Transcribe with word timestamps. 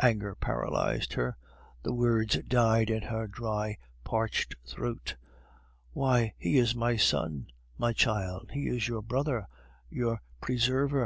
Anger 0.00 0.36
paralyzed 0.36 1.14
her; 1.14 1.36
the 1.82 1.92
words 1.92 2.38
died 2.46 2.90
in 2.90 3.02
her 3.02 3.26
dry 3.26 3.76
parched 4.04 4.54
throat. 4.64 5.16
"Why, 5.90 6.32
he 6.38 6.58
is 6.58 6.76
my 6.76 6.94
son, 6.96 7.48
my 7.76 7.92
child; 7.92 8.50
he 8.52 8.68
is 8.68 8.86
your 8.86 9.02
brother, 9.02 9.48
your 9.90 10.20
preserver!" 10.40 11.02